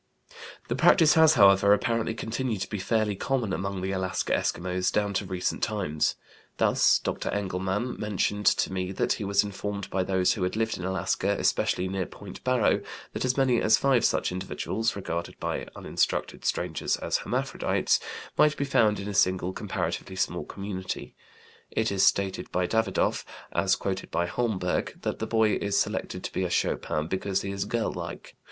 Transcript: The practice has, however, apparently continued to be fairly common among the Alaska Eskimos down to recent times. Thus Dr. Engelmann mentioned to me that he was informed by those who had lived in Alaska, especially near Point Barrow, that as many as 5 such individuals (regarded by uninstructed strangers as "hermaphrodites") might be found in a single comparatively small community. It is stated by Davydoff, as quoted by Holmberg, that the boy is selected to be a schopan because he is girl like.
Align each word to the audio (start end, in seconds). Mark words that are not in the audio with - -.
The 0.67 0.75
practice 0.75 1.13
has, 1.13 1.35
however, 1.35 1.73
apparently 1.75 2.15
continued 2.15 2.61
to 2.61 2.69
be 2.69 2.79
fairly 2.79 3.15
common 3.15 3.53
among 3.53 3.81
the 3.81 3.91
Alaska 3.91 4.33
Eskimos 4.33 4.91
down 4.91 5.13
to 5.13 5.27
recent 5.27 5.61
times. 5.61 6.15
Thus 6.57 6.97
Dr. 6.97 7.29
Engelmann 7.29 7.99
mentioned 7.99 8.47
to 8.47 8.73
me 8.73 8.91
that 8.93 9.13
he 9.13 9.23
was 9.23 9.43
informed 9.43 9.91
by 9.91 10.01
those 10.01 10.33
who 10.33 10.41
had 10.41 10.55
lived 10.55 10.75
in 10.79 10.85
Alaska, 10.85 11.35
especially 11.37 11.87
near 11.87 12.07
Point 12.07 12.43
Barrow, 12.43 12.81
that 13.13 13.23
as 13.23 13.37
many 13.37 13.61
as 13.61 13.77
5 13.77 14.03
such 14.03 14.31
individuals 14.31 14.95
(regarded 14.95 15.39
by 15.39 15.67
uninstructed 15.75 16.45
strangers 16.45 16.97
as 16.97 17.17
"hermaphrodites") 17.17 17.99
might 18.39 18.57
be 18.57 18.65
found 18.65 18.99
in 18.99 19.07
a 19.07 19.13
single 19.13 19.53
comparatively 19.53 20.15
small 20.15 20.45
community. 20.45 21.13
It 21.69 21.91
is 21.91 22.03
stated 22.03 22.51
by 22.51 22.65
Davydoff, 22.65 23.23
as 23.51 23.75
quoted 23.75 24.09
by 24.09 24.25
Holmberg, 24.25 25.03
that 25.03 25.19
the 25.19 25.27
boy 25.27 25.57
is 25.61 25.79
selected 25.79 26.23
to 26.23 26.33
be 26.33 26.43
a 26.43 26.49
schopan 26.49 27.07
because 27.07 27.43
he 27.43 27.51
is 27.51 27.65
girl 27.65 27.93
like. 27.93 28.35